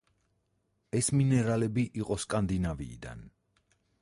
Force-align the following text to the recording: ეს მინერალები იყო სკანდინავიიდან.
ეს 0.99 1.11
მინერალები 1.19 1.85
იყო 2.01 2.19
სკანდინავიიდან. 2.25 3.23